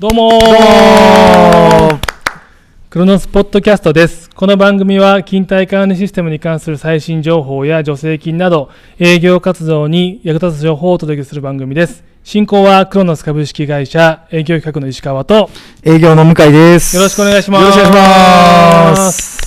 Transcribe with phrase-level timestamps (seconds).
[0.00, 0.38] どうも
[2.88, 4.30] クロノスポッドキャストです。
[4.30, 8.70] この番組は勤怠管理システムに関する最新情報や助成金など
[9.00, 12.04] 営業活動に役立つ情報をお届けする番組です。
[12.22, 15.50] 進行はクロノス株式会社営業企画の石川と
[15.82, 16.94] 営業の向井です。
[16.94, 19.37] よろしくお願いしますよろしくお願いします。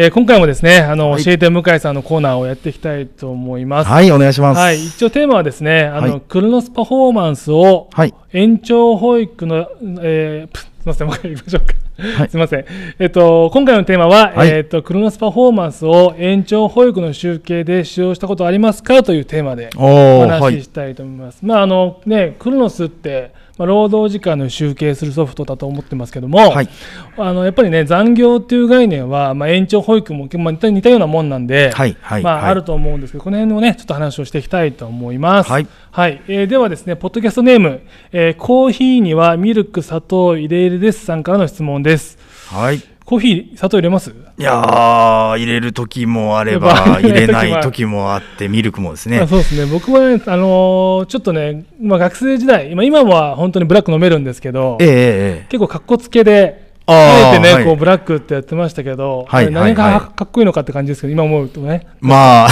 [0.00, 3.90] えー今回もですね、あの、はい教えて向井さんのコーナーをやっていきたいと思います。
[3.90, 4.58] はい、お願いします。
[4.58, 8.14] はい、一応テーマはですね、あの、はいクロノスパフォーマンスをはい。
[8.32, 9.66] 延長保育の、
[10.00, 11.87] えー、ぷ すみません、もう一回言いましょうか。
[11.98, 12.64] はい すみません。
[13.00, 19.02] えっと、今回のテーマは、はいえっと、クロノスパフォーマンスを延長保育の集計で使用したことありますか？
[19.02, 20.20] というテーマでお。
[20.20, 21.40] 話ししたいと思います。
[21.42, 26.68] まあ、あのね、クロノスって、まあ、労働時間の集計するソフトだと思ってますけども、はい。
[27.16, 31.96] あのやっぱりね、残業っていう概念は、まあ、延長保育も、まあ、似た似たようなもんなんで、はい。
[32.00, 32.22] はい。
[32.22, 35.50] まあ、はいあると思うんですけど、この辺のね、ちょっと話をしていきたいと思います。
[35.50, 35.66] はい。
[36.06, 37.80] えーではですね、ポッドキャストネーム、
[38.12, 42.18] えーコーヒーにはミルク、砂糖入れるですさんからの質問です。
[42.46, 42.80] はい。
[43.04, 44.10] コーヒー、砂糖入れます？
[44.10, 49.26] いやー、入れる時もあれば、ぱ入れない時もあって、ミルクもですあね。
[49.26, 54.94] そうですね、僕はね、あのーちょっとね、まあ、学生時代、今今は本当にブラック飲めるんですけど、ええええ
[55.42, 57.64] え結構かっこつけで、ああえてね、はい。
[57.64, 59.92] こうブラックってやってましたけど、はい何がはい。
[59.94, 62.48] はかっこいいのかって感じですけど、今思うとね、まあ、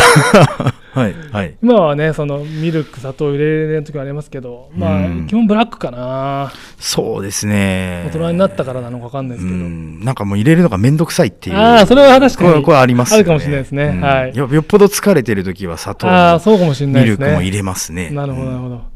[0.96, 1.14] はい。
[1.30, 1.54] はい。
[1.62, 8.04] 今はね、そのミルク、砂糖入れる時はありますけど、まあ、うん基本ブラックかな、そうですね。
[8.06, 9.58] 大人になったからなのか分かんないですけど。
[9.58, 11.56] うんなんかもう入れるのがめんどくさいっていう。
[11.56, 13.20] ああ、それは確かにこれありますよね。
[13.20, 17.10] あるかもしれないですねうんはいよよっぽど疲れてる時は砂糖あそうかもしれないね。
[17.10, 18.10] ルクも入れますね。
[18.10, 18.95] なるほど、うんなるほど。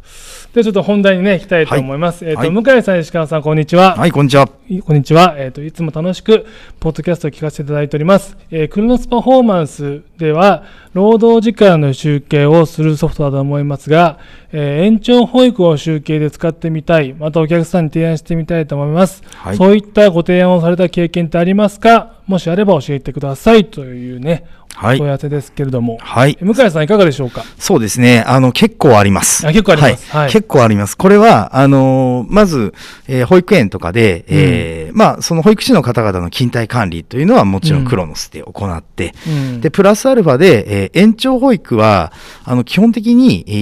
[0.54, 2.24] で、ちょっと本題にね、行きたいと思います。
[2.26, 3.94] えっ、と、はい向井さん、石川さん、こんにちは。
[3.96, 4.48] はい、こんにちは。
[4.68, 5.36] いこんにちは。
[5.38, 6.44] えっ、と、いつも楽しく、
[6.80, 8.36] ポッドキャストを聞かせていただいております。
[8.50, 14.18] えークロノスパフォーマンスでは、労働時間の集計をするソフトだと思いますが、
[14.52, 19.22] えー延長保育を集計で使ってみたい、またお客さんに提案してみたいと思います。
[19.36, 22.14] はいそういったご提案をされた経験ってありますか？
[22.30, 25.98] もしあれば教えてくださいというね、はい問い合わせですけれども。
[26.00, 26.38] はい。
[26.40, 27.44] 向井さん、いかがでしょうか？
[27.58, 28.22] そうですね。
[28.24, 29.44] あの、結構あります。
[29.46, 30.96] あ結構ありますはい結構あります。
[30.96, 32.72] これは、あのーまず、
[33.08, 42.12] えー保育園とかで、えーまあ、その保育士の方々の勤怠管理というのはもちろうんんクロノスで行って、うんで、プラスアルファで、えー延長保育は、
[42.44, 43.52] あの、基本的に、え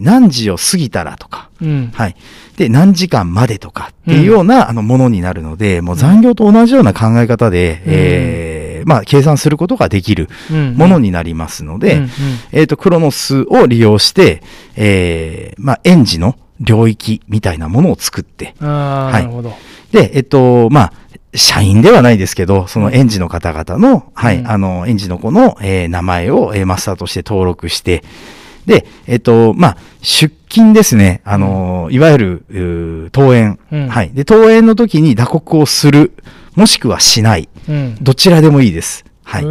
[0.00, 2.16] ー何時を過ぎたらとか、うんはい。
[2.56, 12.02] で、何時間までとかっていうような、あの、ものになるので、もう残業と同じような考え方で、えーまあ、計算することができるうんものになりますので、
[12.52, 14.42] えっ、と、クロノスを利用して、
[14.76, 19.22] えーまあ、園児の領域みたいなものを作って、はい。
[19.24, 19.52] なるほど。
[19.92, 20.92] で、えっ、と、まあ、
[21.34, 24.50] 社員ではないですけど、その園児の方々の、はい、うん。
[24.50, 28.02] あの、園児の子の、えー名前を、えーマスターとして登録して、
[28.66, 31.20] で、えっ、と、まあ、出勤ですね。
[31.24, 34.10] あの、いわゆる、登園、うんはい。
[34.12, 36.12] で、登園の時に打刻をする、
[36.54, 37.48] もしくはしない。
[37.68, 37.96] うん。
[38.00, 39.04] どちらでもいいです。
[39.28, 39.42] はい。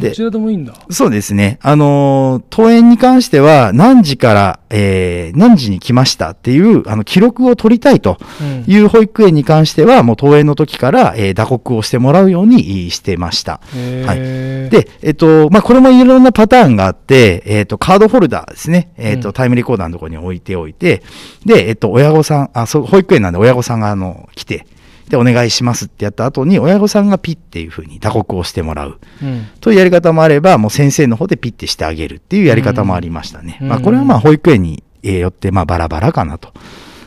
[0.00, 0.74] どちらでもいいんだ。
[0.88, 1.58] そうですね。
[1.60, 13.60] あのー、登園に関しては、何時から、えー、何時に来ましたっていう、あの、記録を取りたいとうんいう保育園に関しては、もう登園の時から、えー、打刻をしてもらうようにしてました。
[13.74, 14.68] へえ。
[14.70, 18.92] で、えっと、まあ、これもいろんなパターンがあって、えっと、カードホルダーですね。
[18.96, 21.02] えっと、うんタイムリコーダーのところに置いておいて、
[21.44, 24.66] で、えっと、親御さん、あ、そう、保育園なんで親御さんが、あの、来て、
[25.12, 28.98] で、お願いしますってやった後に、親御さんがピッっていうふうに打刻をしてもらう。
[29.22, 29.46] うん。
[29.60, 33.58] というやり方もあれば、もう先生の方でピッてしてあげるっていうやり方もありましたね。
[33.60, 36.54] うんまあ、これはまあ、保育園にえーよって、まあ、バラバラかなと。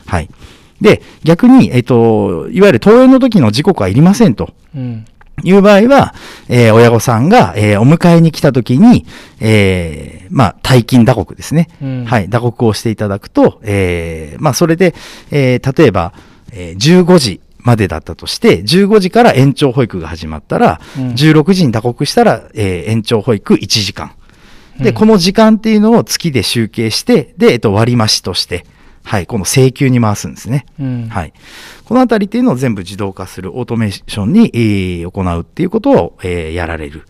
[0.06, 0.30] はい。
[0.80, 4.50] で、逆に、えっ、と、いわゆる登園の時の時刻はいりませんと。
[4.74, 5.04] うん。
[5.42, 6.14] いう場合は、
[6.48, 9.04] えー親御さんが、えーお迎えに来た時に、
[9.40, 11.68] えーまあ、退勤打刻ですね。
[11.82, 14.94] うんはい、打刻をしていただくと、えーまあ、それで、
[15.32, 16.12] えー例えば、
[16.52, 24.12] えー15時までだったとして、15時から延長保育が始まったら、うん16時に打刻したら、えー延長保育1時間。
[24.78, 28.64] で、うんこの時間っていうのを月で集計して、で、えっと、割増として、
[29.02, 30.64] はい、この請求に回すんですね。
[30.80, 31.08] うん。
[31.08, 31.32] はい。
[31.84, 37.02] このあたりっていうのを全部自動化するオートメーションに、えー行うっていうことを、えーやられる。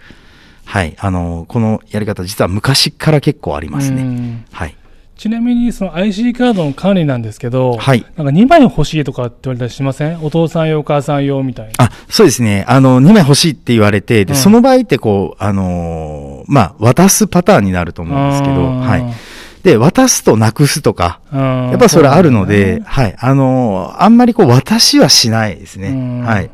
[0.64, 0.96] はい。
[0.98, 4.02] あのこのやり方実は昔から結構ありますね。
[4.02, 4.74] うんはい。
[5.16, 10.22] ちなみに、その IC カードの管理なんですけど、はいなんか2枚欲しいとかって言われたりしません？
[10.22, 11.72] お父さん用、お母さん用みたいな。
[11.78, 12.64] あ、そうですね。
[12.68, 19.04] あの、2枚欲しいって言われて、で、うんその場合ってこう、あのーまあ、渡すパターンになると思うんですけど、はい。
[19.62, 21.40] で、渡すとなくすとか、や
[21.70, 23.16] やっぱそれあるので、はい。
[23.18, 25.88] あのーあんまりこう、渡しはしないですね。
[25.88, 26.50] うんはい。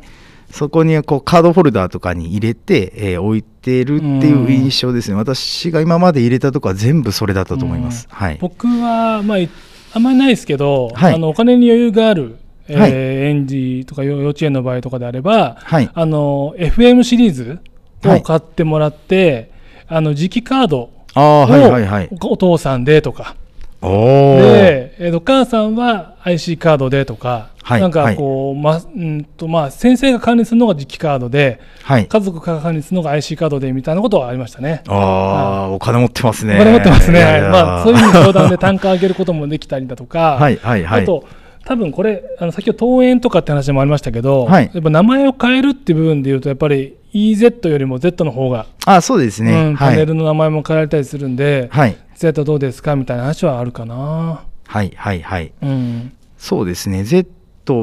[0.53, 5.15] そこにこう、カードホルダーとかに入れて、えー置いてるっていう印象ですね。
[5.15, 8.07] 私が今まで入れたとこは全部それだったと思います。
[8.11, 8.37] はい。
[8.39, 9.49] 僕は、まあ、い
[9.93, 15.89] あんまりないですけど、はいあのお金に余裕があるえーはい園児とか幼幼稚園の場合とかであれば、はい。
[15.91, 17.59] あの FM シリーズ
[18.05, 19.49] を買ってもらって、
[19.87, 22.09] あの磁気カードああ、をはいはいはい。
[22.21, 23.35] お父さんでとか。
[23.83, 32.07] で、えーとお母さんは IC カードでとか、はいなんかこう、まうんとまあ、先生が管理するのが磁気カードで、はい。
[32.07, 34.83] 家族が管理するのが IC カードでみたいなことはありましたね。
[34.87, 36.55] ああ、お金持ってますね。
[36.55, 37.21] お金持ってますね。
[37.41, 41.03] まあ、そういうふうに相談で単価上げることもできたりだとか、はいはいはい。
[41.03, 41.25] あと、
[41.65, 49.53] 多分これ、あの先ほど登園とかって話もありましたけど、はいやっぱ名前を変えるっていう部分でいうと、やっぱり EZ よりも Z の方が、あそうですね。
[49.53, 49.93] うん、はい。
[49.93, 51.95] パネルの名前も変えられたりするんで、はい。
[52.15, 54.43] Z どうですかみたいな話はあるかな。
[54.65, 55.51] はいはいはい。
[55.61, 56.13] うん。
[56.37, 57.03] そうですね。
[57.03, 57.27] Z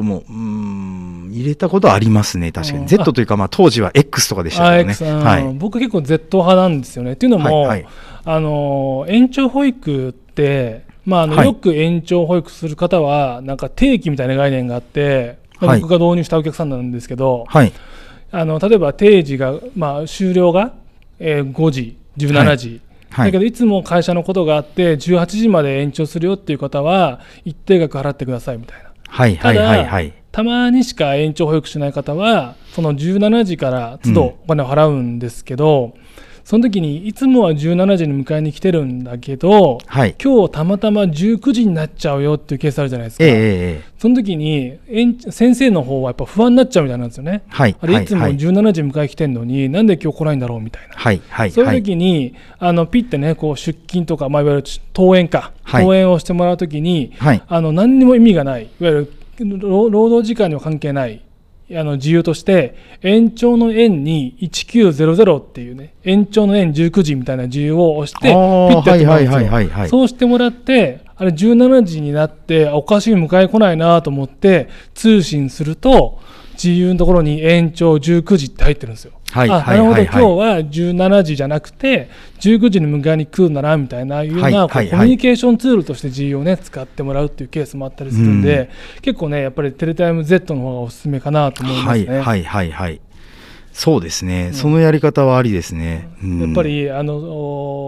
[0.01, 2.51] も、うーん、入れたことはありますね。
[2.51, 2.79] 確かに。
[2.79, 5.23] うん Z というか、まあ当時は X とかでしたあけどね。
[5.23, 5.53] はい。
[5.53, 7.13] 僕結構 Z 派なんですよね。
[7.13, 7.87] っていうのも、はいはい
[8.23, 17.73] あの延長保育って、まああのはいよく延長保育する方はなんか定期みたいな概念があって、僕が導入したお客さんなんですけど、はい。
[18.31, 20.73] あの例えば定時が、まあ、終了が、
[21.19, 22.81] えー5時17時、
[23.11, 28.91] はいだけどいつも会社のことがあって18時まで延長するよっていう方は一定額払ってくださいみたいな。
[29.07, 30.13] はいはいはいはい。
[30.31, 35.93] たまにしか延長保育しない方はその17時から都度お金を払うんですけど、
[36.51, 40.17] その時にいつもは17時に迎えに来てるんだけどはい。
[40.21, 47.77] 今日たまたま19時になっちゃうよっていうケースあるじゃないですか、ええええええその時に園先生の方はやっぱ不安になっちゃうみたいなんですよね、はい。
[47.79, 50.93] あれいつもはい17時に迎え来てんのに、なんで今日来ないんだろうみたいな。
[50.93, 51.83] はいはいそういうはい。
[51.83, 57.41] 時に、あのピッてね、こう出勤とか、まあ、いわゆる登園か、はい登園をしてもらう時に、はい。
[57.47, 61.21] あの何にも意味がない、いわゆる労労働時間には関係ない
[61.77, 69.87] あの自由として、延長の円に1900っていうね、延長の円19時みたいな自由を押して、ピッてやってもら。
[69.87, 76.19] そうしてもらって、あれ17時になって、あおかしい迎え来ないなと思って、通信すると、
[76.63, 79.13] 自由のところに延長19時って入ってるんですよ。
[79.33, 82.09] あはいはいなるほど、はい今日は17時じゃなくて、
[82.39, 88.69] 19時に迎えに来るんだなみたいないうような、はいはいはいコミュニケーションツールとして G をね、使ってもらうっていうケースもあったりするんで、
[89.01, 92.17] 結構ね、やっぱりテレタイム Z の方がおすすめかなと思いますね。
[92.17, 93.01] はいはいはいはい。
[93.73, 94.51] そうですね。
[94.53, 96.09] そのやり方はありですね。
[96.23, 97.15] うんやっぱ、りあの、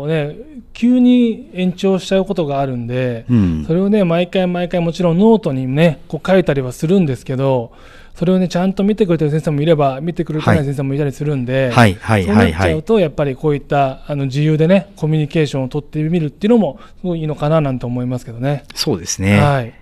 [0.02, 0.36] おね、
[0.74, 7.72] 急に延長しちゃうことがあるんで、うんそれをね、毎回毎回もちろんノートにね、こう書いたりはするんですけど、
[8.16, 18.64] それをね、ちゃんと見てくれてる先生もいれば、見てくれてないはい先生もいたりするんで、はいはいそうははないっちゃうと、やっぱりこういったあの自由でね、コミュニケーションを取ってみるっていうのも、すごいいいのかななんて思いますけどね。
[18.76, 19.40] そうですね。
[19.40, 19.74] はい。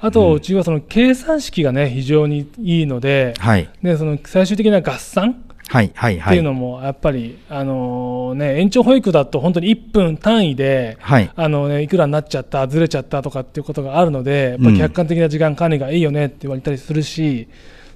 [0.00, 3.68] あと、うちはその計算式がね、非常にいいので、はい。
[3.82, 6.36] でその最終的な合算はいはいってはい。
[6.36, 11.30] いうのも、やっぱり、あのね、延長保育だと本当に1分単位で、はい。
[11.34, 17.48] あのね、いくらになっちゃった、ずれちゃったとかっていうことがあるので、やっぱうん客観的な時間管理がいいよねって言われたりするし、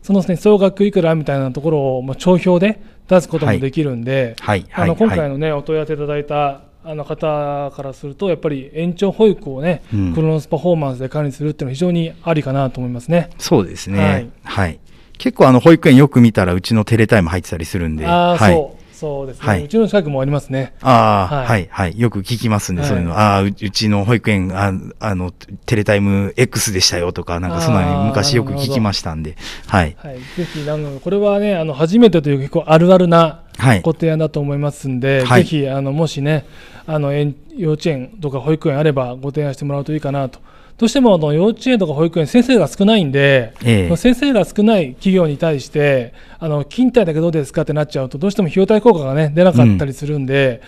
[0.03, 5.19] その、ね、総額いくらみたいなところをもう帳票で出すこともできるんで、はいはいあの今はい。
[5.19, 13.31] 回の、ね、お問い合わせいただいたあの方からすると、やっぱり延長保育をね、うんクロノスパフォーマンスで管理するっていうのは非常にありかなと思いますね。
[13.39, 14.31] そうですはいね。
[14.43, 14.79] はい。
[15.19, 18.07] 結構あの保育園よく見たらうちのテレタイム入ってたりするんで。
[18.07, 18.55] ああ、はい。
[18.55, 20.75] そう、そうですね、はいうちの近くもありますね。
[20.81, 23.19] ああ、はいはい、はい、よく聞きますね、はいそういうの。
[23.19, 25.33] ああ、ううちの保育園、ああの、
[25.67, 29.37] テレタイム X でしたよとか、なんかそんなに昔よく聞きましたんで。
[29.67, 29.97] はい。
[29.99, 33.42] はい、ぜひあの、これはね、あの初めてという結構あるあるなはい。
[33.83, 35.45] ご提案だと思いますんで、はい。
[35.45, 36.47] ぜひあのもしね
[36.87, 40.41] あの園幼稚園とか保育園あればご提案してもらうといいかなと。
[40.79, 43.97] どうしてもあの幼稚園とか保育園先生が少ないんで、ええ。
[43.97, 50.61] 先生が少ない企業に対してあの勤怠だけどうですかってなっちゃうとどうしても費用対効果が、ね、出なかったりするんで、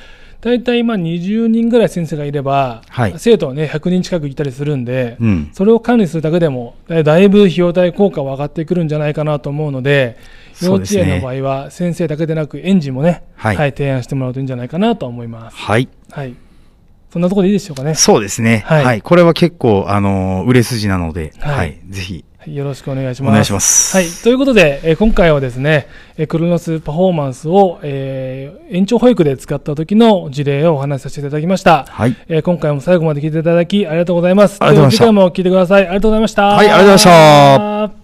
[0.44, 3.14] 大体今20人ぐらい先生がいれば、はい。
[3.16, 5.50] 生徒は、ね、100人近くいたりするんで、うん。
[5.54, 10.18] それを管理するだけでもだだいぶ費用対効果は上がってくるんじゃないかなと思うので
[10.62, 15.56] 幼稚園の場合は先生だけでなく園児もね、はい提案してもらうといいんじゃないかなと思います。
[15.56, 15.88] はい。
[16.10, 16.34] はい、
[17.12, 17.94] そんなところでいいでしょうかね。
[17.94, 18.62] そうですね。
[18.66, 19.02] ははいい。
[19.02, 21.80] これは結構、あのー売れ筋なので、はいはい。
[21.88, 23.30] ぜひ、はいよろしくお願いします。
[23.30, 23.96] お願いします。
[23.96, 25.86] はい、ということで、えー今回はですね、
[26.18, 31.86] えークロノスパフォーマンスを、えー延長保育で使った時の事例をお話しさせていただきました。
[31.88, 32.14] はい。
[32.28, 34.58] えー今回も最後まで聞いていただきありがとうございます。
[34.60, 35.82] ありがとうございました次回も聞いてください。
[35.86, 36.42] ありがとうございました。
[36.44, 38.03] はいありがとうございました。